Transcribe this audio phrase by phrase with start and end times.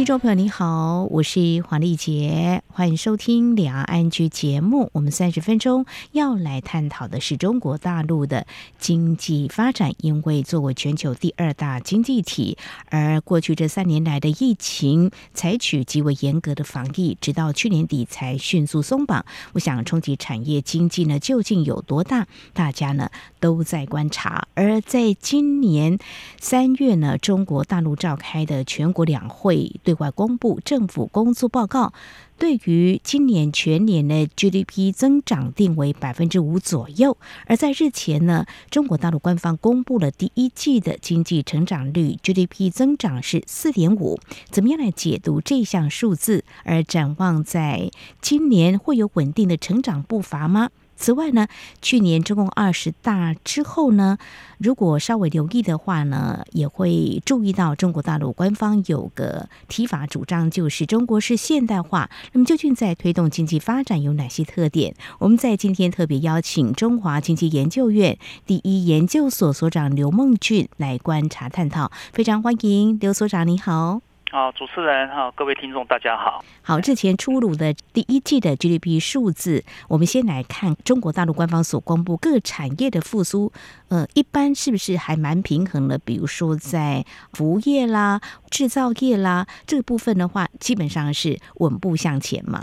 [0.00, 4.88] 听众朋友你好，我是黄丽杰，欢迎收听两岸 ING 节目。
[4.94, 8.46] 我们三十分钟要来探讨的是中国大陆的
[8.78, 12.56] 经济发展，因为作为全球第二大经济体，
[12.88, 19.26] 而过去这三年来的疫情采取极为严格的防疫，直到去年底才迅速松绑。
[19.52, 22.26] 我想冲击产业经济呢，究竟有多大？
[22.54, 24.48] 大家呢都在观察。
[24.54, 25.98] 而在今年
[26.40, 29.78] 三月呢，中国大陆召开的全国两会。
[29.90, 31.92] 对外公布政府工作报告，
[32.38, 37.16] 对于今年全年的 GDP 增长定为百分之五左右。
[37.46, 44.20] 而在日前呢，中国大陆官方公布了第一季的经济成长率，GDP 增长是四点五。
[44.48, 46.44] 怎么样来解读这项数字？
[46.62, 50.70] 而展望在今年会有稳定的成长步伐吗？
[51.00, 51.48] 此外呢，
[51.80, 54.18] 去年中共二十大之后呢，
[54.58, 62.10] 如果稍微留意的话呢，也会注意到中国大陆官方有个提法主张，就是中国式现代化。
[62.32, 64.94] 那么究竟在推动经济发展有哪些特点？
[65.18, 74.09] 我们在今天特别邀请中华经济研究院第一研究所所长刘梦俊来观察探讨，非常欢迎刘所长，你好。
[74.32, 76.44] 好，主持人好，各位听众大家好。
[76.62, 83.52] 好，日前出炉的第一季的 GDP 数字，我们先来看中国大陆官方所公布各产业的复苏，
[83.88, 85.98] 呃，一般是不是还蛮平衡的？
[85.98, 88.20] 比如说在服务业啦、
[88.52, 92.62] 制造业啦这个部分的话，基本上是稳步向前嘛。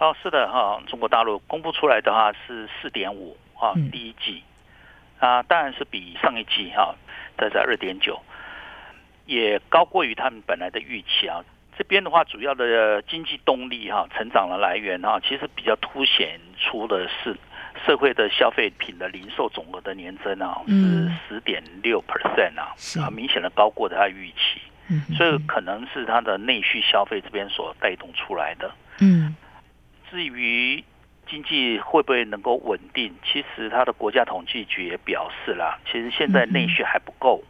[0.00, 4.42] 哦，是的哈，中国大陆公布出来的话是四点五啊，第一季
[5.18, 6.94] 啊，当然是比上一季哈，
[7.36, 8.18] 在在二点九。
[9.26, 11.44] 也高过于他们本来的预期啊！
[11.76, 17.36] 这边的话，主要的经济动力哈，成长的来源哈，其实比较凸显出的是
[17.84, 22.72] 社会的消费品的零售总额的年增啊，是十点六 percent 啊，
[23.04, 28.72] 啊，明显的高过他的预期，所以可能是它的内需消费这边所带动出来的。
[29.00, 29.36] 嗯，
[30.10, 30.82] 至于
[31.28, 37.44] 经济会不会能够稳定，其实它的国家统计局也表示了，其实现在内需还不够。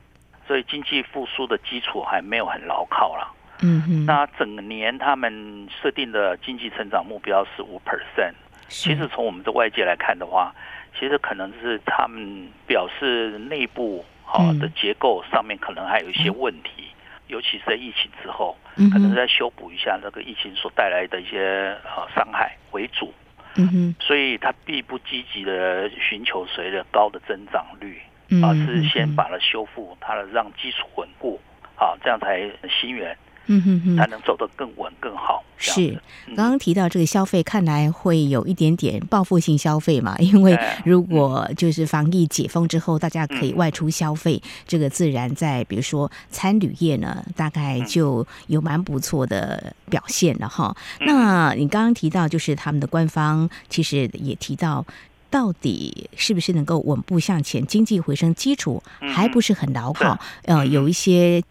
[0.47, 3.33] 所以经济复苏的基础还没有很牢靠了。
[3.63, 4.07] 嗯嗯。
[4.07, 8.35] 那整年他们设定的经济成长目标是五 percent。
[8.69, 10.55] 其实从我们的外界来看的话，
[10.99, 16.91] 其实可能是他们表示内部好的结构上面可能还有一些问题，
[17.29, 18.57] 尤其是在疫情之后，
[18.93, 23.15] 可能在修补一下那个疫情所带来的一些呃伤害为主。
[23.55, 23.95] 嗯哼。
[24.01, 28.01] 所以他并不积极的寻求谁的高的增长率。
[28.43, 31.41] 啊，是先把它修复，它的让基础稳固，
[31.77, 32.41] 好，这样才
[32.81, 33.17] 新源，
[33.47, 35.45] 嗯哼哼，才能走得更稳更好。
[35.59, 35.99] 是，
[36.37, 40.15] 刚刚提到这个消费，看来会有一点点报复性消费嘛？
[40.19, 50.77] 因为如果就是防疫解封之后，大家可以外出消费，这个自然在比如说餐旅业呢，大概就有蛮不错的表现了哈。
[51.01, 54.85] 那你刚刚提到，就是他们的官方其实也提到。
[55.31, 57.67] 到底是不是能够稳步向前？
[57.67, 58.83] 经济回升基础
[59.15, 61.43] 还不是很牢靠，呃，有一些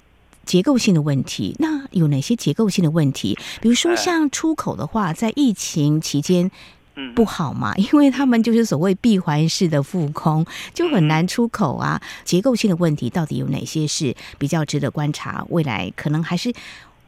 [0.46, 1.56] 结构性的问题。
[1.60, 3.38] 那有哪些结构性的问题？
[3.62, 6.50] 比如说像出口的话，在疫情期间
[7.14, 12.02] 不好嘛， 因为他们就是所谓闭环式的复工，就很难出口啊。
[12.24, 15.46] 结构性的问题到底有哪些是比较值得观察？
[15.50, 16.54] 未来可能还是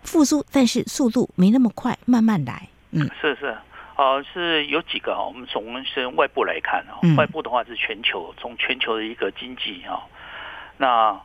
[0.04, 2.68] 复苏，但是速度没那么快，慢慢来。
[2.92, 3.56] 嗯，是是。
[3.98, 10.06] 哦，是有几个哈，我们从先外部来看啊，外部的话是全球，从全球的一个经济啊，
[10.78, 11.20] 那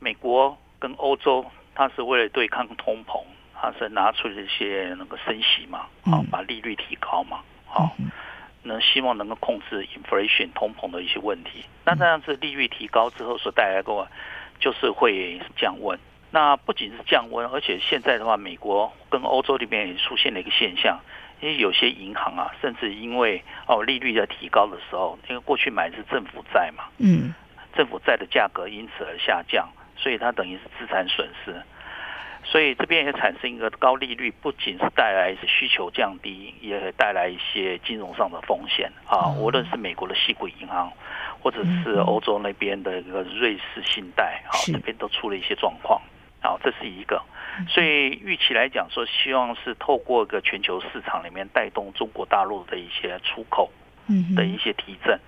[0.00, 1.46] 美国跟欧洲，
[1.76, 3.22] 它是为了对抗通膨，
[3.54, 7.94] 它是拿出了一些那个升息嘛，啊，把利率提高嘛，好，
[8.64, 11.64] 那希望能够控制 inflation 通膨的一些问题。
[11.84, 14.08] 那这样子利率提高之后所带来的，
[14.58, 15.96] 就是会降温。
[16.32, 20.98] 那不仅是降温，而且现在的话，美国跟欧洲里面也出现了一个现象。
[21.42, 27.34] 因为有些银行啊，甚至因为哦利率在提高的时候，因为过去买的是政府债嘛，嗯，
[27.74, 31.60] 政府债的价格因此而下降，所以它等于是资产损失，
[32.44, 38.90] 所以这边也产生一个高利率，不仅是带来需求降低，也带来一些金融上的风险。
[39.06, 39.34] 啊。
[39.36, 40.92] 无论是美国的西股银行，
[41.40, 46.00] 或者是欧洲那边的一个瑞士信贷啊，这边都出了一些状况，
[46.42, 47.22] 好，这是一个。
[47.68, 53.70] 所以预期来讲，说希望是透过一个全球市场里面带动中国大陆的一些出口，
[54.34, 55.18] 的一些提振，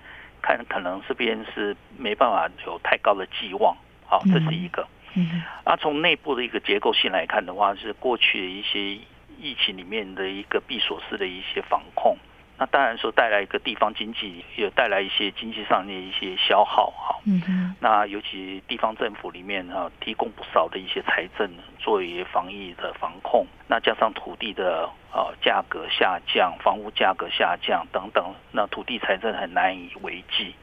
[0.41, 4.87] 看可能这边是没办法有太高的寄望，好，这是一个。
[5.13, 8.99] 嗯，啊，从内部的一个结构性来看的话，是过去的一些
[9.39, 12.17] 疫情里面的一个闭锁式的一些防控。
[12.57, 17.19] 那当然说带来一个地方经济，也带来一些经济上的一些消耗哈。
[17.25, 17.75] 嗯哼。
[17.81, 23.45] 那尤其地方政府里面啊，提供不少的一些财政作为防疫的防控。
[23.67, 30.55] 那加上土地的呃价格下降，房屋价格下降等等，那土地财政很难以为继，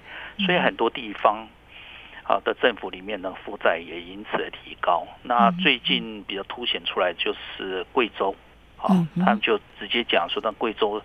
[0.46, 1.46] 所以很多地方
[2.24, 5.06] 啊的政府里面的负债也因此而提高。
[5.22, 8.34] 那最近比较凸显出来就是贵州，
[8.78, 11.02] 啊，他们就直接讲说，那贵州。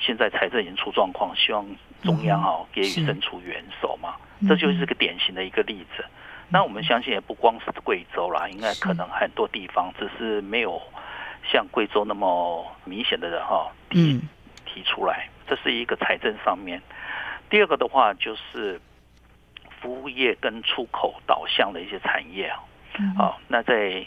[0.00, 1.64] 现在财政已经出状况，希望
[2.02, 4.16] 中央啊给予伸出援手嘛，
[4.48, 6.04] 这就是个典型的一个例子。
[6.48, 10.80] 那我们相信也不光是贵州啦，应该可能很多地方只是没有
[11.44, 14.20] 像贵州那么明显的人哈提
[14.64, 15.28] 提出来。
[15.46, 16.80] 这是一个财政上面。
[17.50, 18.80] 第二个的话就是
[19.80, 22.58] 服务业跟出口导向的一些产业啊，
[23.18, 24.04] 啊，那在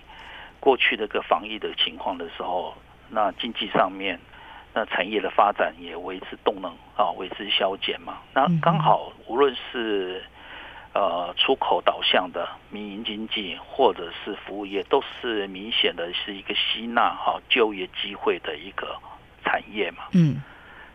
[0.60, 2.74] 过去这个防疫的情况的时候，
[3.10, 4.20] 那经济上面。
[4.74, 8.18] 那产业的发展也为之动能啊，为之消减嘛。
[8.34, 10.24] 那刚好无论是
[10.94, 18.98] 呃出口导向的民营经济，或者是服务业，都是明显的是一个吸纳哈就业机会的一个
[19.44, 20.06] 产业嘛。
[20.14, 20.42] 嗯，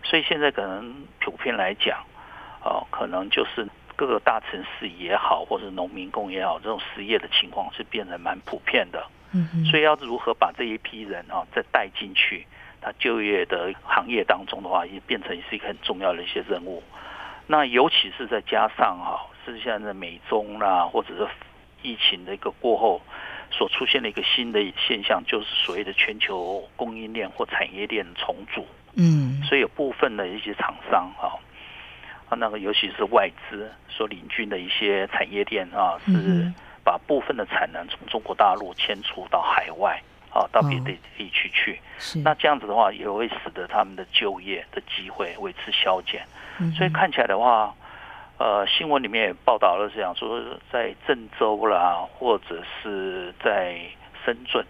[0.02, 2.04] 所以现在可能普遍来讲，
[2.64, 3.64] 哦，可能就是
[3.94, 9.06] 各个大城市也好，或者农民工也好，这种失业的情况是变得蛮普遍的。
[9.32, 12.46] 嗯，所以要如何把这一批人啊再带进去？
[12.80, 16.80] 他就业的行业当中的话，也变成是一个很重要的一些任务。
[17.48, 21.26] 那尤其是再加上哈，是现在美中啦，或者是
[21.82, 23.00] 疫情的一个过后，
[23.50, 28.64] 所出现的一个新的现象，就是所谓的全球供应链或产业链重组。
[28.94, 31.36] 嗯，所以有部分的一些厂商哈，
[32.28, 36.52] 啊，那个尤其是外资所领军的一些产业链啊，是
[36.88, 40.00] 把部分的产能从中国大陆迁出到海外。
[40.30, 46.22] 啊，到别的地区去，是那这样子的话，也会使得他们的就业的机会为之削减。
[46.76, 47.74] 所以看起来的话，
[48.36, 50.38] 呃，新闻里面也报道了，是讲说
[50.70, 53.80] 在郑州啦，或者是在
[54.22, 54.62] 深圳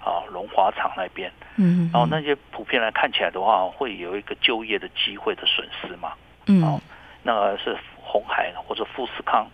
[0.00, 6.14] 啊，龙华厂那边，嗯，然后那些普遍来看起来的话，会有一个就业的机会的损失嘛。
[6.48, 6.80] 嗯，
[7.22, 9.46] 那个是红海或者富士康。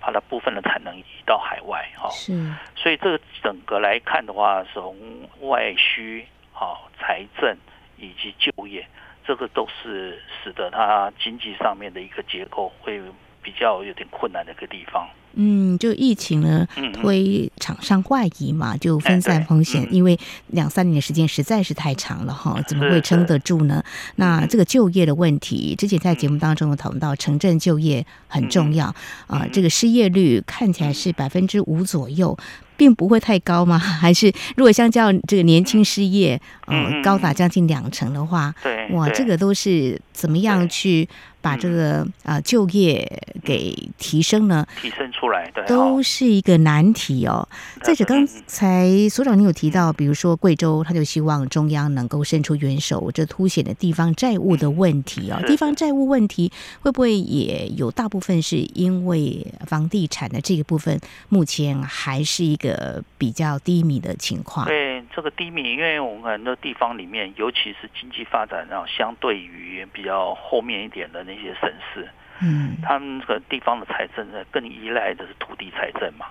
[0.00, 2.32] 把它部分的产能移到海外，哈，是，
[2.74, 4.96] 所以这个整个来看的话，从
[5.40, 7.56] 外需、好财政
[7.98, 8.86] 以及就业，
[9.26, 13.00] 这个都是使得它经济上面的一个结构会
[13.42, 15.08] 比较有点困难的一个地方。
[15.34, 19.86] 嗯，就疫情呢，推厂商外移嘛，就分散风险。
[19.90, 20.18] 因为
[20.48, 23.82] 两三年的时间实在是太长了哈，怎么会撑得住呢？
[24.16, 28.94] 那这个就业的问题，之前在节目当中有讨论到，城镇就业很重要
[29.26, 29.46] 啊。
[29.52, 32.36] 这个失业率看起来是百分之五左右。
[32.76, 33.76] 并不会太高吗？
[34.00, 41.06] 还是如果相较这个年轻失业，呃，高达将近两成的话，对，哇，这个都是怎么样去
[41.42, 43.06] 把这个啊就业
[43.44, 44.66] 给提升呢？
[44.80, 47.46] 提升出来，对，都是一个难题哦。
[47.82, 55.38] 再者，刚才所长你有提到，比如说贵州，他就希望中央能够伸出援手，这凸显了地方债务的问题哦。
[55.46, 56.50] 地方债务问题
[56.80, 60.98] 会不会也有大部分是因为房地产的这个部分，
[61.28, 62.70] 目前还是一个。
[62.80, 64.64] 呃，比较低迷的情况。
[64.64, 72.08] 对，这个低迷，因为我们很多地方里面，尤其是经济发展上相对于比较后面一点的那些省市，
[72.40, 76.26] 嗯，他们这个地方的财政呢，更依赖的是土地财政嘛。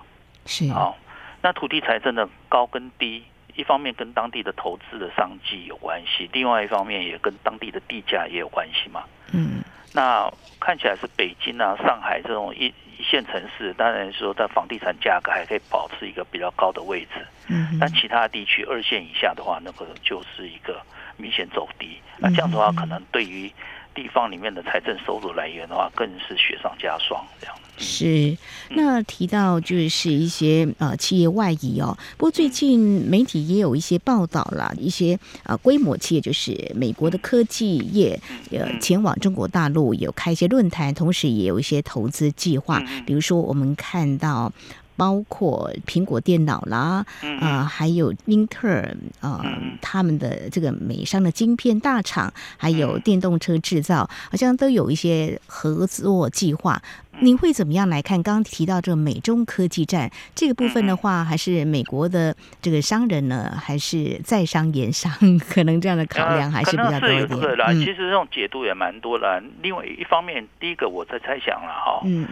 [0.46, 0.70] 是。
[0.72, 0.96] 好，
[1.42, 3.22] 那土地财政的高跟低，
[3.54, 9.04] 一方面跟当地的投资的商机有关系，另外一方面也跟当地的地价也有关系嘛。
[9.32, 9.62] 嗯。
[9.92, 17.26] 那看起来是北京啊、上海这种一一线城市，当然说在房地产价格还可以保持一个比较高的位置。
[17.48, 17.78] 嗯。
[17.80, 20.82] 但其他地区二线以下的话，那个就是一个
[21.16, 21.98] 明显走低。
[22.18, 23.50] 那这样的话，可能对于
[23.94, 27.56] 地方里面的财政收入来源的话，更是雪上加霜这样。
[27.80, 28.36] 是，
[28.70, 38.20] 那提到就是一些呃企业外移哦，不过最近媒体也有一些报道啦，一些呃规模企业就是美国的科技业
[38.50, 44.52] 呃前往中国大陆有开一些论坛，同时也有一些投资计划，比如说我们看到。
[45.00, 49.42] 包括苹果电脑啦，啊、呃，还有英特尔啊，
[49.80, 56.82] 他们的这个美商的晶片大厂，还有电动车制造，好像都有一些合作计划。
[57.20, 58.22] 您会怎么样来看？
[58.22, 65.10] 刚刚提到这个美中科技战这个部分的话，还是美国的这个商人呢，还是在商言商？
[65.38, 67.74] 可能这样的考量还是比较多一点。
[67.78, 69.42] 其实这种解读也蛮多的。
[69.62, 72.28] 另外一方面，第一个我在猜想了哈，嗯。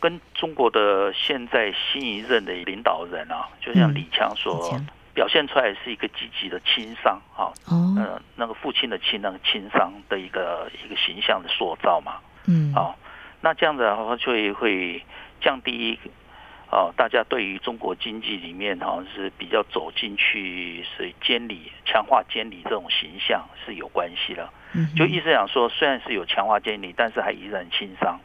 [0.00, 4.78] 跟中国的现在新一任的领导人啊，就像李强所
[5.14, 12.96] 表现出来是一个积极的亲商啊，嗯、呃，那个父亲的亲，那个亲商的一个一个形象的塑造嘛，嗯，好，
[13.40, 15.02] 那这样子的话就会会
[15.40, 15.98] 降低。
[16.70, 24.46] 哦，大家对于中国经济里面好像是比较走进去，是监理、强化监理这种形象是有关系的。
[24.94, 28.20] 就意思讲说，虽然是有强化监理，但是还依然亲商。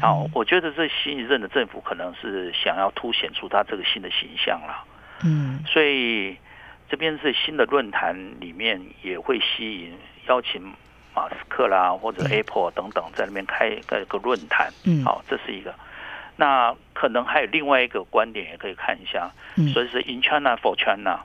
[0.00, 4.84] 好，我觉得这新一任的政府可能是想要凸显出他这个新的形象了。
[5.24, 6.36] 嗯，所以
[6.88, 10.62] 这边是新的论坛里面也会吸引邀请
[11.14, 14.72] 马斯克啦或者 Apple 等等在那边开一个论坛。
[14.84, 15.74] 嗯，好，这是一个。
[16.40, 21.18] 那可能还有另外一个观点，也可以看一下，嗯所以是 In China for China，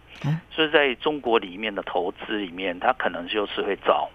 [0.50, 4.10] 所以在中国里面的投资里面，它可能就是会找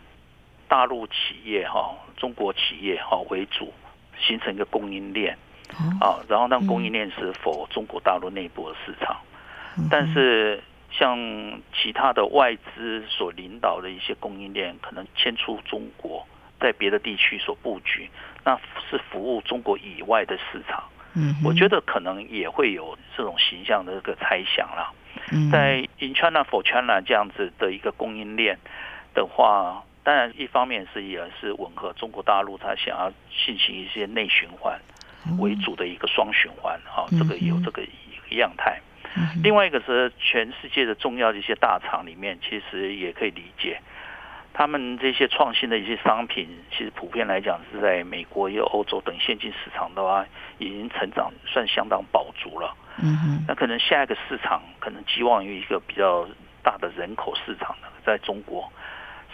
[0.66, 3.72] 大陆企业哈，中国企业哈为主，
[4.20, 5.36] 形成一个供应链，
[6.00, 9.16] 啊，然后那供应链是否中国大陆内部的市场，
[9.90, 11.16] 但是像
[11.74, 16.26] 其他的外资所领导的一些供应链，可能迁出中国。
[16.60, 18.10] 在别的地区所布局，
[18.44, 18.58] 那
[18.90, 20.82] 是服务中国以外的市场。
[21.14, 24.92] 嗯，我觉得可能也会有这种形象的一个猜想啦。
[25.52, 28.58] 在 In China for China 这样子的一个供应链
[29.14, 33.12] 的话，当然一方面是也是吻合中国大陆它想要
[33.44, 34.80] 进行一些内循环
[35.38, 37.82] 为主的一个双循环啊，这个有这个
[38.30, 38.80] 样态。
[39.42, 43.82] 另外一个是全世界的重要的一些大厂里面，其实也可以理解。
[44.54, 50.24] 他们这些创新的一些商品，其实普遍来讲是在美国、有欧洲等先进市场的话，
[50.56, 52.74] 已经成长算相当饱足了。
[53.02, 56.26] 嗯哼，那可能下一个市场可能寄望于一个比较
[56.62, 58.72] 大的人口市场呢，在中国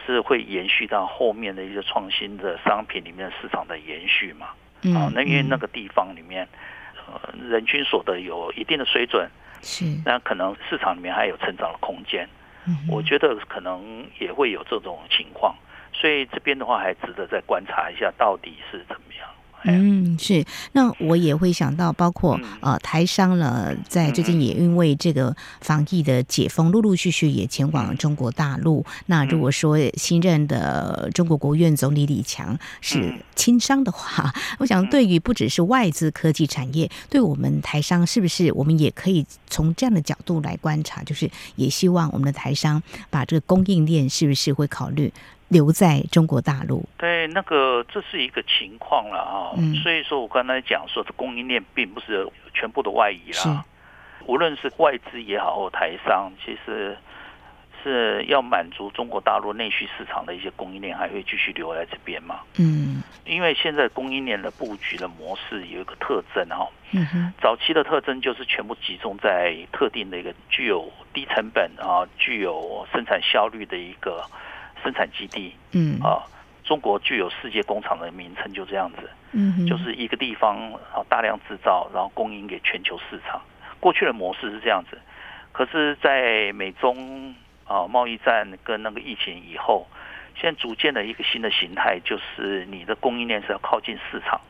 [0.06, 4.48] 是会延续到后面的一些创新的商品里面的市场的延续嘛？
[4.96, 6.46] 啊，那因为那个地方里面，
[7.06, 9.28] 呃，人均所得有一定的水准，
[9.62, 12.28] 是，那可能市场里面还有成长的空间。
[12.88, 15.54] 我觉得可能也会有这种情况，
[15.92, 19.28] 所以这边的话还值得再观察一下，到底是怎么样。
[19.64, 20.44] 嗯，是。
[20.72, 28.84] 那我也会想到，包括呃台商呢，在最近也因为这个防疫的解封，陆陆续续也前往中国大陆。
[29.06, 45.12] 那如果说新任的中国国务院总理李强是亲商的话， 我想对于不只是外资科技产业，对我们台商是不是我们也可以从这样的角度来观察，就是也希望我们的台商把这个供应链是不是会考虑。
[45.48, 49.54] 留在中国大陆，对，那个这是一个情况了啊。
[49.56, 53.38] 嗯，所以说我刚才讲说，这供应链并不是全部的外移啦。
[53.38, 53.48] 是
[54.26, 56.96] 无论是外资也好，或台商，其实
[57.82, 62.40] 是要满足中国大陆内需市场的一些供应链，还会继续留在这边嘛。
[62.58, 66.66] 嗯，因为现在供应链的布局的模式有一个特征哈。
[66.92, 74.24] 嗯哼，早期的特征就是全部集中在特定的一个具有低成本啊，具有生产效率的一个。
[74.84, 75.98] 生产基地，嗯。
[76.00, 76.22] 啊，
[76.62, 80.56] 中国具有世界工厂的名称，就这样子，嗯，就是一个地方
[80.94, 83.38] 啊，大量制造，然后供应给全球市场。
[83.80, 84.98] 过去的模式是这样子，
[85.52, 87.34] 可是，在美中
[87.66, 89.86] 啊贸易战跟那个疫情以后，
[90.40, 94.40] 现在逐渐的一个新的形态，就是你的供应链是要靠近市场，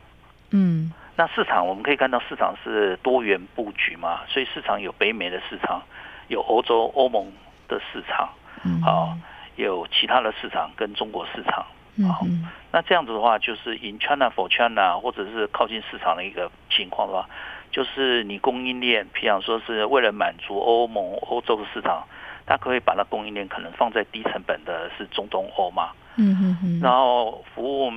[0.51, 5.83] 嗯，那市场我们可以看到市场是多元布局嘛，所以市场有北美的市场，
[6.29, 7.29] 有欧洲欧盟
[7.67, 8.29] 的市场，
[8.63, 9.17] 嗯，好。
[9.55, 11.65] 有其他的市场跟中国市场，
[12.07, 12.25] 好，
[12.71, 17.29] 那这样子的话，就是 in China for China，或者是靠近市场的一个情况的话，
[17.71, 22.05] 就是你供应链，譬如说是为了满足欧盟、欧洲的市场，
[22.45, 27.91] 它可以把它供应链可能放在低成本的是中东欧嘛，嗯嗯嗯，然后服务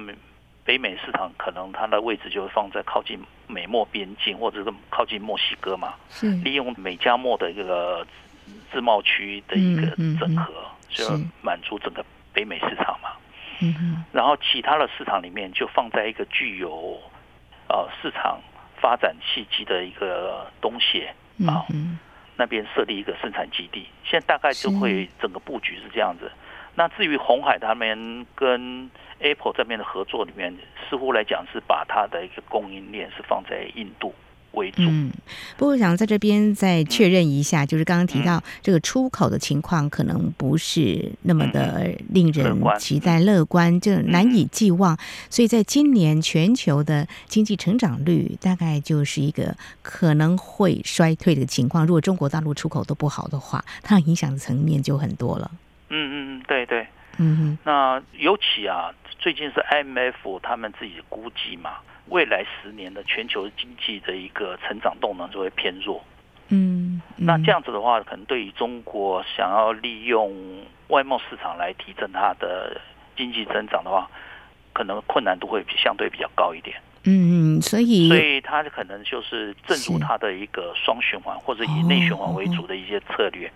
[0.64, 6.30] 北美市场，可能它的位置就会放在靠近美墨边境或者是靠近墨西哥嘛，是。
[6.30, 8.06] 利用美加墨的一个
[8.70, 9.86] 自贸区的一个
[10.20, 10.52] 整合。
[10.88, 11.04] 就
[11.42, 13.10] 满足整个北美市场嘛，
[13.60, 17.00] 嗯哼，然后其他的市场里面就放在一个具有
[17.68, 18.40] 呃市场
[18.80, 21.06] 发展契机的一个东西
[21.46, 21.66] 啊，
[22.36, 26.30] 那边设立一个生产基地，现在大概就会整个布局是这样子。
[26.74, 30.56] 那至于红海他们跟 Apple 这边的合作里面，
[30.88, 34.14] 似乎来讲是把它的一个供应链是放在印度。
[34.52, 34.82] 为主。
[34.82, 35.10] 嗯，
[35.56, 44.94] 不过我想在这边再确认一下，嗯、就是刚刚提到这个出口的情况，可能不是那么的令人期待乐观，嗯、就难以寄望。
[44.94, 44.98] 嗯、
[45.30, 51.86] 所以在今年全球的经济成长率大概就是一个可能会衰退的情况。
[51.86, 55.50] 如果中国大陆出口都不好的话，它影响的层面就很多了。
[55.90, 56.86] 嗯嗯嗯，对对，
[57.18, 57.58] 嗯哼。
[57.64, 61.70] 那尤其啊，最近是 IMF 他们自己估计嘛。
[62.10, 66.02] 未来十年的全球经济的一个成长动能就会偏弱。
[66.48, 70.32] 嗯，嗯，那这样子的话，可能对于中国想要利用
[70.88, 72.80] 外贸市场来提振它的
[73.16, 74.08] 经济增长的话，
[74.72, 76.76] 可能困难度会相对比较高一点。
[77.04, 83.46] 嗯，所以，所以它可能就是正如它的一个双循环，或者以内循环为主的一些策略，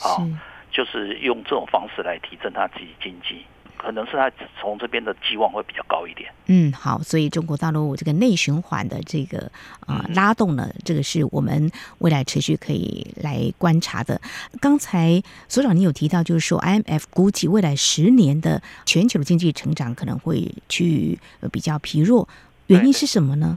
[0.00, 0.28] 啊、哦，
[0.70, 3.44] 就是用这种方式来提振它自己经济。
[3.78, 4.30] 可能是他
[4.60, 6.30] 从这边的寄望会比较高一点。
[6.46, 9.50] 嗯，好，所以中国大陆这个内循环的这个
[9.86, 14.20] 啊、呃、拉动呢，这个是我们未来持续可以来观察的。
[14.60, 21.18] 刚才所长你有提到，就是说 IMF 估计未来十年的全球的经济成长可能会趋于
[21.52, 22.28] 比较疲弱，
[22.66, 23.56] 原因是什么呢？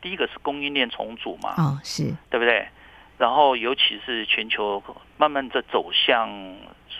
[0.00, 2.68] 第一个是供应链重组嘛，哦，是对不对？
[3.18, 4.82] 然后尤其是全球
[5.18, 6.30] 慢慢的走向。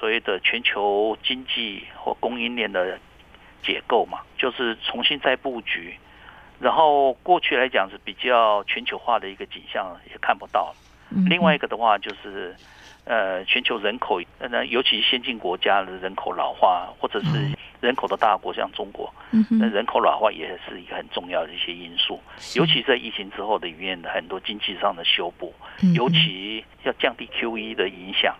[0.00, 2.99] 所谓的全球经济或供应链的
[3.62, 5.95] 结构嘛，就是重新再布局。
[6.59, 10.75] 然后过去来讲是比较全球化的一个景象，也看不到。
[11.28, 12.54] 另外一个的话就是，
[13.04, 19.12] 呃，全球人口，那尤其先进国家的人口老化，或者是人口的大国像中国，
[19.50, 22.21] 那人口老化也是一个很重要的一些因素。
[22.54, 25.52] 尤其在疫情之后的里面，很多经济上的修补，
[25.95, 28.35] 尤其要降低 QE 的影响。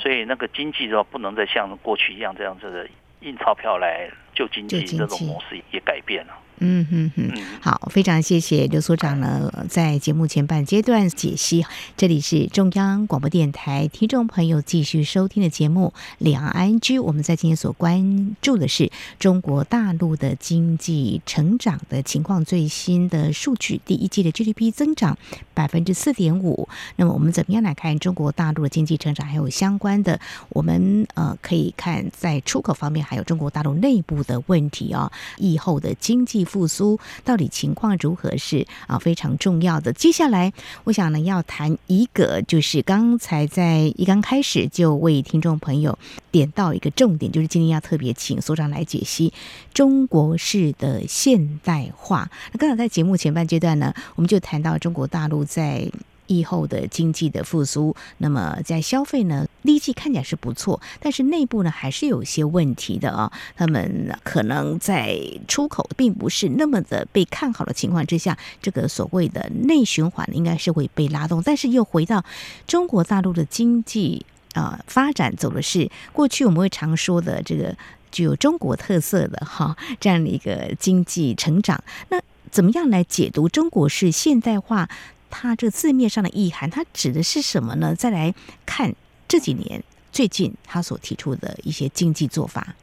[0.00, 2.88] 所以那个经济的话，不能再像过去一样这样子的
[3.20, 6.32] 印钞票来救经济，这种模式也改变了。
[6.64, 11.66] 嗯哼哼，好，非常谢谢刘所长呢，在节目前半阶段解析。
[11.96, 25.18] 这里是中央广播电台听众朋友继续收听的节目《两岸 ING》，我们在今天所关注的是中国大陆的经济成长的情况，最新的数据，第一季的 GDP 增长
[25.54, 26.68] 百分之四点五。
[26.94, 36.46] 那么我们怎么样来看中国大陆的经济成长，还有相关的，我们呃可以看在出口方面，还有中国大陆内部的问题啊，疫后的经济。
[36.52, 39.90] 复苏到底情况如何是啊非常重要的。
[39.94, 40.52] 接下来，
[40.84, 45.98] 我想呢要谈一个，就是刚才在一刚开始就为听众朋友
[46.30, 49.32] 点到一个重点，就是今天要特别请所长来解析
[49.72, 52.30] 中国式的现代化。
[52.52, 55.90] 那刚才在节目前半阶段呢，我们就谈到中国大陆在。
[56.26, 63.30] 疫后的经济的复苏，那么在消费呢，第一季看起来是不错，但是内部呢还是有一些问题的啊。
[63.56, 71.42] 他们可能在出口并不是那么的被看好的情况之下，这个所谓的内循环应该是会被拉动。
[71.42, 72.24] 但是又回到
[72.66, 77.76] 中国大陆的经济啊、发展，走的是过去我们会常说的这个
[78.10, 81.82] 具有中国特色的哈这样的一个经济成长。
[82.08, 84.88] 那怎么样来解读中国式现代化？
[85.32, 87.94] 它这个字面上的意涵，它指的是什么呢？
[87.94, 88.32] 再来
[88.66, 88.94] 看
[89.26, 92.74] 这几年最近他所提出的一些经济做法。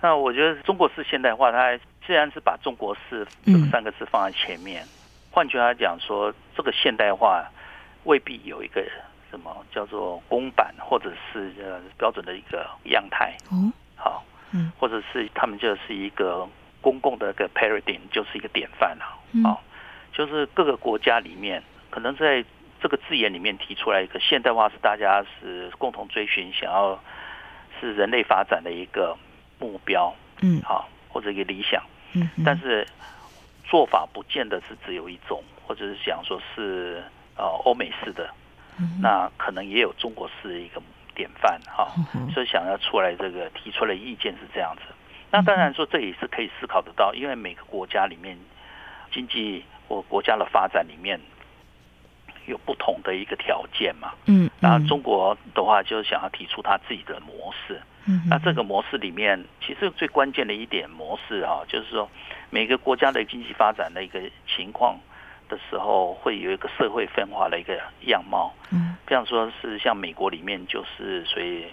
[0.00, 4.86] 那我觉得中国式现代化，它虽然是把中国式这三个字放在前面，
[5.32, 7.44] 换句话讲说，这个现代化
[8.04, 8.80] 未必有一个
[9.30, 13.36] 什么叫做公版或者是呃标准的一个样态。
[13.50, 16.48] 哦，好，嗯，或者是他们就是一个
[16.80, 19.62] 公共的一个 paradigm，就是一个典范啊，好，
[20.12, 21.60] 就是各个国家里面。
[21.92, 22.42] 可能在
[22.80, 26.98] 这个字眼里面提出来一个现代化是大家是共同追寻，想要
[27.78, 29.14] 是人类发展的一个
[29.60, 31.82] 目标，嗯，好，或者一个理想，
[32.14, 32.84] 嗯，但是
[33.64, 37.04] 做法不见得是只有一种，或者是想说是
[37.36, 38.28] 呃欧美式的，
[39.00, 40.82] 那可能也有中国式的一个
[41.14, 41.92] 典范，哈，
[42.32, 44.82] 所以想要出来这个提出来意见是这样子。
[45.30, 48.36] 那当然说这也是可以思考得到，因为每个国家里面
[49.12, 51.20] 经济或国家的发展里面。
[52.46, 62.08] 有不同的一个条件嘛，嗯，那中国的话就是想要提出他自己的模式，嗯，那这个模式里面其实最关键的一点模式哈，就是说
[62.50, 64.98] 每个国家的经济发展的一个情况
[65.48, 71.66] 的时候，会有一个社会分化的一个样貌，嗯，比方说是像美国里面就是所以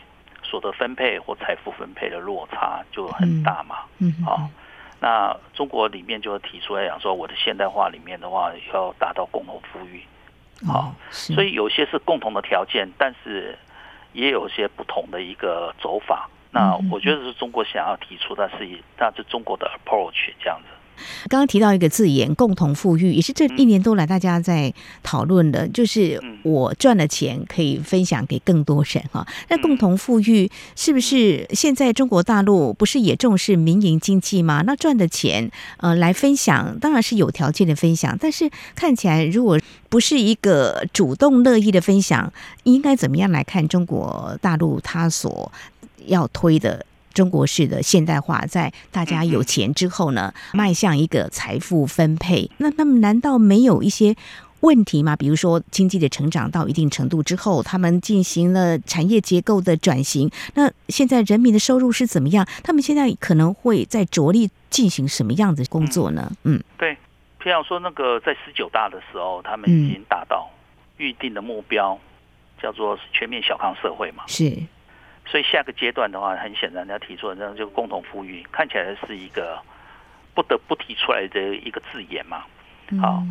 [0.44, 4.48] 所得分配或财富分配的落差就很大嘛，嗯，好，
[5.00, 10.04] 那中国里面就提出来讲说，我的现代化里面的话要达到共同富裕。
[10.67, 13.58] 好，所以有些是共同的条件，但是
[14.13, 16.30] 也有些不同的一个走法。
[16.52, 18.67] 那我觉得是中国想要提出的是，
[18.98, 20.67] 那是中国的 approach 这样子。
[21.28, 29.26] 刚刚提到一个字眼“共同富裕”，也是这一年多来大家在讨论的，就是我赚了钱可以分享给更多人哈。
[29.50, 34.64] 那共同富裕是不是现在中国大陆不是也重视民营经济吗？
[34.66, 39.60] 那赚的钱呃来分享，当然是有条件的分享，但是看起来如果
[39.90, 42.32] 不是一个主动乐意的分享，
[42.64, 45.52] 应该怎么样来看中国大陆它所
[46.06, 52.50] 要推的中国式的现代化，在大家有钱之后呢，迈向一个财富分配。
[52.58, 54.15] 那他们难道没有一些
[54.62, 55.15] 问题吗？
[55.15, 60.30] 比如说经济的成长到一定程度之后，他们进行了产业结构的转型。
[60.56, 62.45] 那现在人民的收入是怎么样？
[62.63, 66.32] 他们现在可能会在着力进行什么样的工作呢？
[66.43, 66.98] 嗯，对，
[67.41, 70.50] 譬如说那个在十九大的时候，他们已经达到
[70.98, 71.98] 预定的目标，
[72.62, 74.24] 叫做全面小康社会嘛。
[74.28, 74.58] 是。
[75.30, 79.60] 所以下个阶段的话，很显然要提出的，那就共同富裕，看起来是一个
[80.34, 82.44] 不得不提出来的一个字眼嘛。
[83.02, 83.24] 好。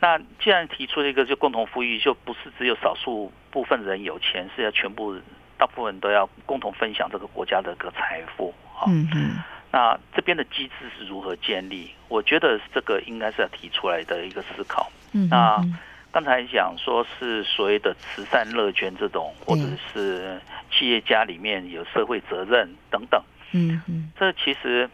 [0.00, 5.18] 那既然提出了一个就共同富裕，就不是只有少数部分人有钱，是要全部
[5.56, 8.54] 大部分人都要共同分享这个国家的个财富。
[8.86, 9.42] 嗯嗯。
[9.72, 11.90] 那这边的机制是如何建立？
[12.06, 14.88] 我觉得这个应该是要提出来的一个思考。
[15.12, 15.28] 嗯。
[15.28, 15.60] 那
[16.10, 20.40] 刚才讲说是所谓的慈善乐捐这种，或者是
[20.70, 23.22] 企业家里面有社会责任等等。
[23.52, 24.10] 嗯嗯。
[24.18, 24.88] 这其实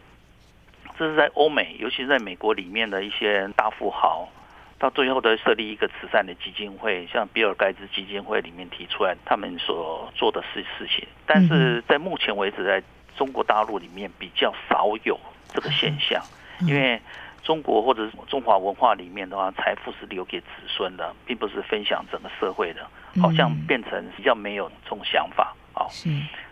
[0.98, 4.28] 这是在欧美，尤其是在美国里面的一些大富豪。
[4.76, 12.82] 到最后的设立一个慈善的基金会，像比尔盖茨基金会里面提出来他们所做的事事情，但是在目前为止，在
[13.16, 16.22] 中国大陆里面比较少有这个现象，
[16.66, 17.00] 因为
[17.44, 22.84] 中国或者中华文化里面的话，财富是留给子孙的，并不是分享整个社会的，
[23.22, 25.86] 好像变成比较没有这种想法啊。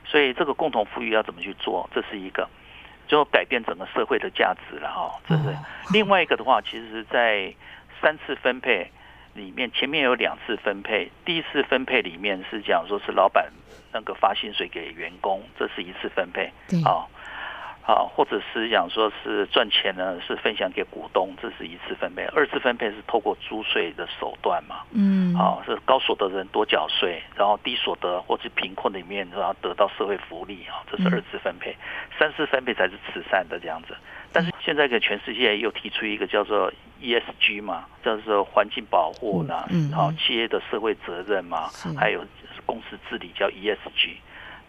[0.05, 2.49] 所以这个共同富裕要怎么去做，这是一个，
[3.09, 5.19] 就改变整个社会的价值了哈。
[5.27, 5.57] 这是
[5.93, 7.53] 另外一个的话，其实是在。
[8.03, 8.91] 三次分配
[9.35, 11.09] 里面，前面有两次分配。
[11.25, 13.49] 第一次分配里面是讲说是老板
[13.93, 16.51] 那个发薪水给员工，这是一次分配。
[16.85, 17.07] 啊，
[17.85, 22.23] 好，或者是讲说是赚钱呢，是分享给股东，这是一次分配。
[22.27, 24.83] 二次分配是透过租税的手段嘛。
[24.93, 25.35] 嗯。
[25.35, 31.77] 好，是高所得人多缴税，然后低所得或是贫困里面然后得到社会福利啊，这是二次分配。
[32.19, 33.97] 三次分配才是慈善的这样子。
[34.33, 41.69] 但是现在给全世界又提出一个叫做 ESG 嘛，叫做环境保护呢，然后企业的社会责任嘛，
[41.99, 42.25] 还有
[42.65, 44.15] 公司治理叫 ESG。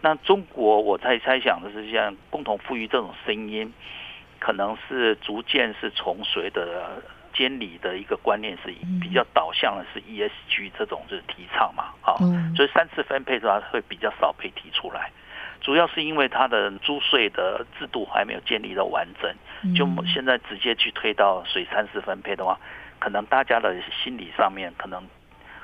[0.04, 3.72] 那中国我在猜想的是，像共同富裕这种声音，
[4.38, 12.12] 可能是逐渐是从谁的监理的一个观念是比较导向的是 ESG 这种就是提倡嘛，啊，
[12.54, 15.10] 所以三次分配的话会比较少被提出来。
[15.62, 19.34] 主要是因为它的租税的制度还没有建立到完整，
[19.74, 22.60] 就现在直接去推到水三次分配的话，
[22.98, 25.02] 可能大家的心理上面可能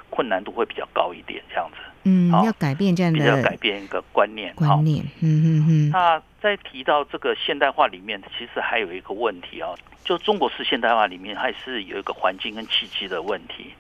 [0.09, 1.77] 困难度会比较高一点，这样子。
[2.05, 4.55] 嗯，要改变这样的，比较改变一个观念。
[4.55, 5.91] 观念，嗯嗯嗯。
[5.91, 9.71] 那在提到这个现代化里面，其实还有一个问题啊，
[10.05, 13.73] 就中国式现代化里面还是有一个环境跟契机的问题，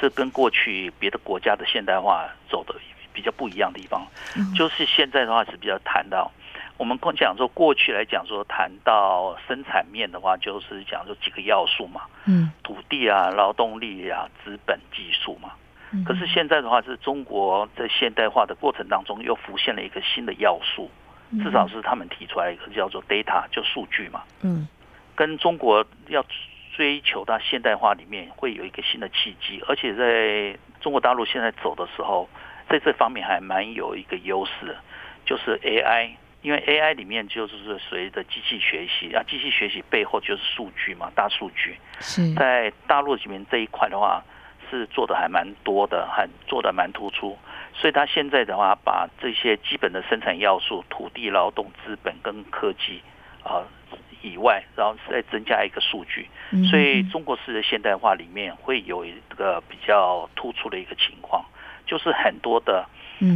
[0.00, 2.74] 是跟过去别的国家的现代化走的。
[3.10, 4.06] 比较不一样的地方，
[4.54, 6.30] 就是现在的话是比较谈到，
[6.76, 15.50] 我们讲说过去来讲说谈到生产面的话，就是讲说几个要素嘛，嗯，土地啊、劳动力啊、资本、技术嘛。
[16.04, 20.90] 可是现在的话，是中国在现代化的过程当中又浮现了一个新的要素，
[21.42, 24.22] 至少是他们提出来一个叫做 data，就数据嘛。
[24.42, 24.68] 嗯，
[25.14, 26.24] 跟中国要
[26.76, 32.28] 追求到现代化里面会有一个新的契机，而且在中国大陆现在走的时候。
[32.70, 34.76] 在这方面还蛮有一个优势，
[35.24, 36.10] 就是 AI，
[36.42, 41.78] 因为 AI 里面就是随着机器学习啊，机器学习背后就是数据嘛，大数据。
[42.00, 44.22] 是在大陆里面这一块的话，
[44.70, 47.36] 是做的还蛮多的，还做的蛮突出。
[47.74, 53.00] 所以他现在的话，把这些基本的生产要素，土地、劳动、资本跟科技
[53.44, 53.62] 啊
[54.22, 56.28] 以外，然后再增加一个数据。
[56.70, 61.44] 所以中国式的现代化里面会有一个比较突出的一个情况。
[61.86, 62.84] 就是很多的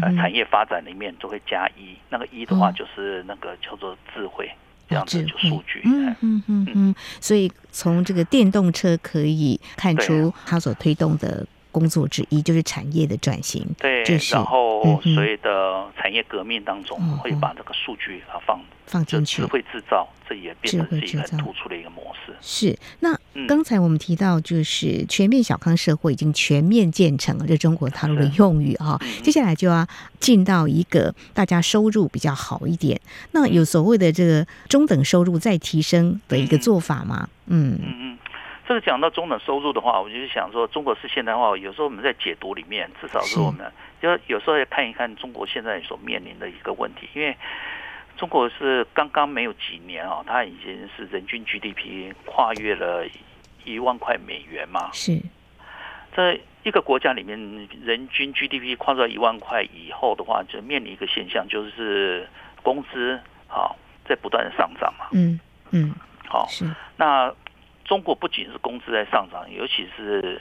[0.03, 4.53] 呃产业发展里面都会加一，那个一的话就是那个叫做智慧，
[4.93, 5.81] 这样子就数据。
[5.85, 13.67] 嗯嗯嗯嗯，所以从这个电动车可以看出它所推动的工作之一就是产业的转型。
[13.79, 18.61] 对，然后所谓的产业革命当中会把这个数据啊放。
[18.85, 22.35] 放进去，智慧制造，这也变成是一个很突出的一个模式。
[22.43, 29.01] 是，那刚才我们提到，就是全面小康社会已经全面建成了，这中国大陆的用语哈。
[29.23, 29.87] 接下来就要
[30.21, 37.27] 进到一个大家收入比较好一点，那有所谓的这个中等收入再提升的一个做法吗？
[37.47, 37.79] 嗯，
[38.73, 47.37] 这个讲到中等收入的话，我就想说，中国式现代化，有时候我们在解读里面，至少是我们就有时候要看一看中国现在所面临的一个问题，因为。
[48.15, 53.07] 中国是刚刚没有几年啊，它已经是人均 GDP 跨越了
[53.65, 54.91] 一万块美元嘛。
[54.93, 55.19] 是，
[56.15, 57.39] 在一个国家里面，
[57.83, 62.29] 人均 GDP 跨到一万块以后的话，就面临一个现象，就是
[62.63, 65.07] 工资好在不断的上涨嘛。
[65.13, 65.95] 嗯嗯，
[66.29, 66.67] 好，是。
[66.99, 67.35] 那
[67.85, 70.41] 中国不仅是工资在上涨，尤其是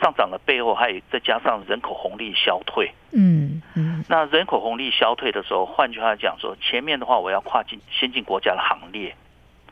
[0.00, 2.92] 上涨的背后，还有再加上人口红利消退。
[3.12, 4.04] 嗯嗯。
[4.08, 9.14] 那人口红利消退的时候，换句话讲说，前面的话我要跨进先进国家的行列，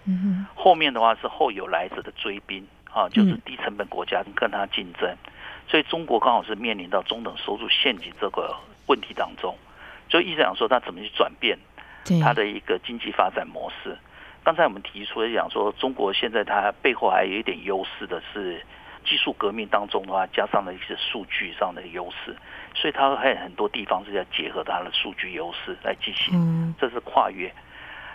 [0.04, 5.16] 嗯，后面的话是后有来者的追兵啊，就是低成本国家跟他竞争。
[5.68, 9.56] 所以中国刚好是面临到中等收入陷阱这个问题当中，
[10.08, 11.58] 就意思讲说，他怎么去转变
[12.22, 13.96] 他的一个经济发展模式。
[14.42, 18.60] 刚才我们提出来讲说，中国现在它背后还有一点优势的是
[19.04, 22.34] 技术革命当中的话，加上了一些数据上的优势，
[22.74, 27.52] 所以它还有很多地方是要结合它的数据优势来进行，这是跨越。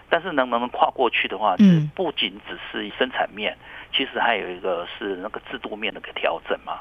[0.08, 3.58] 但是能不能跨过去的话，是不仅只是生产面，
[3.92, 6.80] 其实还有一个是那个制度面的个调整嘛。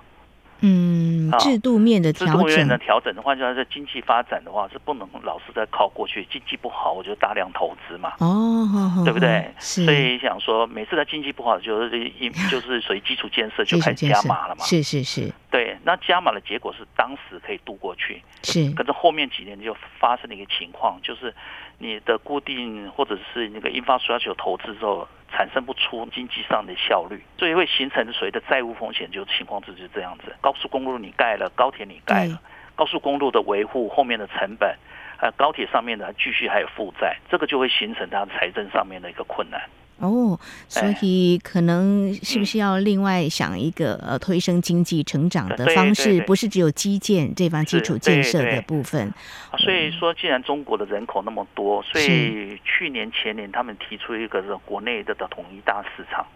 [0.67, 6.27] 嗯，制度面的调整，制度面的调整的话，就在经济发展的话，是不能老是在靠过去。
[6.33, 8.15] 经济不好，我就大量投资嘛。
[8.21, 9.47] 哦，对不对？
[9.59, 9.85] 是。
[9.85, 14.65] 所以想说，每次在经济不好，就是一就是属于基础建设就开始加码了嘛。
[14.65, 15.31] 是是是。
[15.51, 18.23] 对，那加码的结果是当时可以度过去。
[18.43, 18.71] 是。
[18.71, 21.35] 可是后面几年就发生了一个情况，就是
[21.77, 25.07] 你的固定或者是那个 infrastructure 投资之后。
[25.37, 30.33] 产生不出经济上的效率，所以会形成所谓的债务风险，就情况就是这样子。
[30.41, 32.41] 高速公路你盖了，高铁你盖了，
[32.77, 34.77] 高速公路的维护后面的成本，
[35.21, 39.61] 呃，高铁上面的继续还有负债，这个就会形成它财政上面的一个困难。
[39.99, 49.13] 哦，所以可能是不是要另外想一个呃推升经济成长的方式，不是只有基建这方基础建设的部分。
[49.57, 56.27] 所以说，既然中国的人口那么多，所以去年前年他们提出一个是国内的的统一大市场，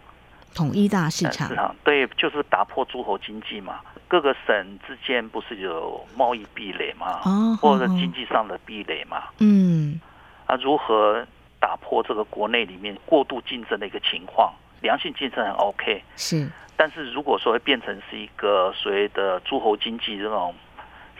[0.55, 3.81] 统一大市场，市场对，就是打破诸侯经济嘛。
[4.07, 9.99] 各个省之间不是有贸易壁垒嘛，哦，或者经济上的壁垒嘛，嗯，
[10.45, 11.27] 啊，如何？
[11.59, 16.49] 打破这个国内里面过度竞争的一个情况，良性竞争很 OK，是。
[16.77, 20.55] 但是如果说会变成是一个所谓的诸侯经济这种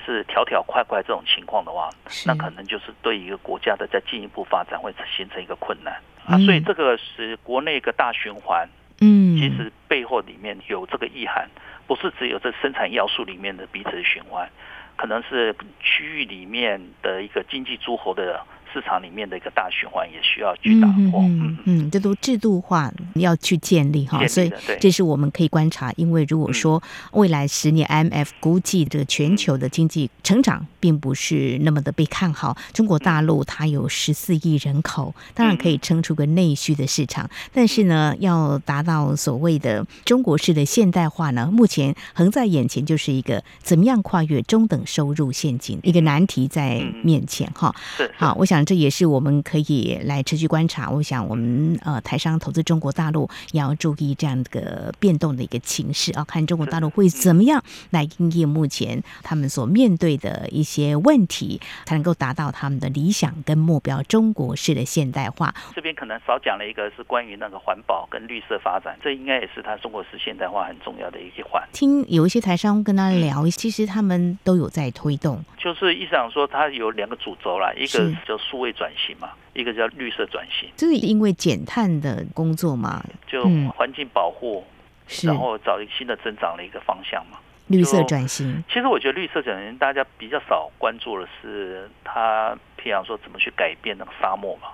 [0.05, 1.89] 是条条块块这种情况的话，
[2.25, 5.93] 那可能就是对一个国家的再进一步发展会形成一个困难
[6.25, 6.37] 啊。
[6.45, 8.65] 所以这个是国内一个大循环，
[9.01, 11.49] 嗯，其实背后里面有这个意涵，
[11.85, 14.49] 不是只有这生产要素里面的彼此的循环，
[14.95, 18.39] 可能是区域里面的一个经济诸侯的。
[18.71, 25.91] 市场里面的一个大循环也需要去打破，嗯嗯，嗯，这都制度化要去建立哈，所以这是我们可以观察。
[25.95, 26.81] 因为如果说
[27.13, 47.75] 未来十年 IMF 估计这个全球的经济成长并不是那么的被看好，中国大陆它有十四亿人口，当然可以撑出个内需的市场，但是呢，要达到所谓的中国式的现代化呢，目前横在眼前就是一个怎么样跨越中等收入陷阱一个难题在面前哈。
[47.97, 48.58] 是好，我想。
[48.65, 50.89] 这也是我们可以来持续观察。
[50.89, 65.53] 我想，我们呃台商投资中国大陆也要注意这样的个变动的一个情势啊，看中国大陆会怎么样来应对目前他们所面对的一些问题，才能够达到他们的理想跟目标——中国式的现代化。
[65.73, 71.63] 这边可能少讲了一个，是关于那个环保跟绿色发展，这应该也是他中国式现代化很重要的一环。
[71.71, 78.48] 听有一些台商跟他聊，其实他们都有在推动，就是意思上说，他有两个主轴啦，一个就是。
[78.49, 83.43] 数位转型嘛，一个叫绿色转型，这是因为减碳的工作嘛，就
[83.75, 84.65] 环境保护，
[85.07, 87.37] 嗯、然后找一个新的增长的一个方向嘛。
[87.67, 94.69] 绿色转型，其实我觉得绿色转型大家比较少关注的是，他譬如说怎么去改变那个沙漠嘛，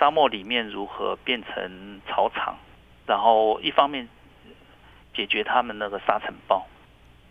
[0.00, 2.56] 沙漠里面如何变成草场，
[3.06, 4.08] 然后一方面
[5.14, 6.66] 解决他们那个沙尘暴。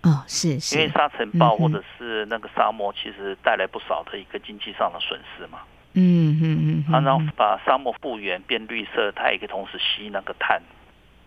[0.04, 5.60] 哦，是是，因为沙尘暴或者是那个沙漠，其实带来不少的一个经济上的损失嘛。
[5.64, 10.62] 嗯嗯嗯嗯，然后把沙漠复原变绿色，它也可以同时吸那个碳。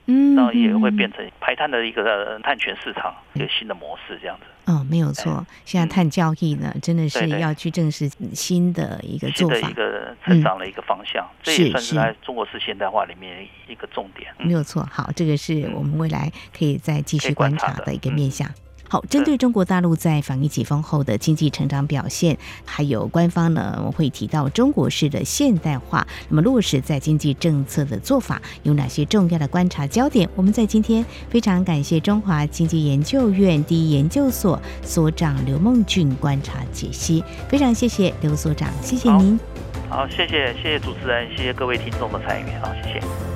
[0.09, 4.45] 嗯，然后也会变成排碳的一个碳权市场，一个新的模式这样子。
[4.71, 11.29] 哦，没有错，现在碳交易呢，真的是要去正视新的一个做法，一个成长的一个方向。
[11.43, 14.33] 这也算是在中国式现代化里面一个重点。
[14.39, 18.49] 没有错，好，这个是我们未来可以再继续观察的一个面向。
[18.89, 30.29] 好，针对中国大陆在防疫解封后的经济成长表现，还有官方呢，我会提到中国式的现代化，那么落实在经济政策的做法有哪些重要的观察焦点？
[30.35, 39.39] 我们在今天非常感谢中华经济研究院第一研究所所长刘梦俊观察解析，非常谢谢刘所长，谢谢您。
[39.89, 43.36] 好，好，谢谢谢谢主持人，谢谢各位听众的参与，好，谢谢。